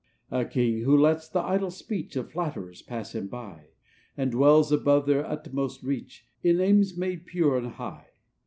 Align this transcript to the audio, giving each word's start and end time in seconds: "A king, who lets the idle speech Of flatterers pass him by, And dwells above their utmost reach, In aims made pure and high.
"A 0.31 0.45
king, 0.45 0.81
who 0.81 0.97
lets 0.97 1.29
the 1.29 1.41
idle 1.41 1.69
speech 1.69 2.15
Of 2.15 2.31
flatterers 2.31 2.81
pass 2.81 3.13
him 3.13 3.27
by, 3.27 3.67
And 4.17 4.31
dwells 4.31 4.71
above 4.71 5.05
their 5.05 5.23
utmost 5.23 5.83
reach, 5.83 6.25
In 6.41 6.59
aims 6.59 6.97
made 6.97 7.27
pure 7.27 7.55
and 7.55 7.67
high. 7.73 8.07